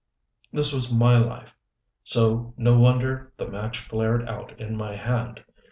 [0.51, 1.53] This was my life,
[2.03, 5.43] so no wonder the match flared out in my hand.